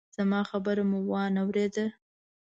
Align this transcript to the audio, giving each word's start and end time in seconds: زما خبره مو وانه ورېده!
زما 0.17 0.39
خبره 0.49 0.83
مو 0.89 0.99
وانه 1.11 1.41
ورېده! 1.47 1.85